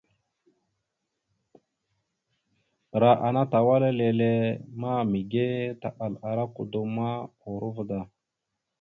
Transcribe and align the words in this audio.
Ɓəra 2.89 3.11
ana 3.27 3.41
tawala 3.51 3.89
lele 3.99 4.29
ma, 4.79 4.91
mige 5.11 5.45
taɓal 5.81 6.13
ara 6.29 6.43
kudom 6.55 6.87
ma, 6.95 7.07
urova 7.51 7.83
da. 7.89 7.99